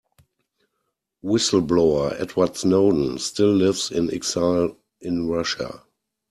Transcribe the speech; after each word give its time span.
Whistle-blower 1.21 2.15
Edward 2.17 2.57
Snowden 2.57 3.19
still 3.19 3.51
lives 3.53 3.91
in 3.91 4.11
exile 4.11 4.75
in 4.99 5.27
Russia. 5.29 5.83